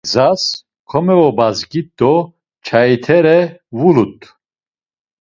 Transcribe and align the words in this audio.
Gzas 0.07 0.43
komevobazgit 0.89 1.89
do 1.99 2.13
çaitere 2.65 3.39
vulut. 3.77 4.17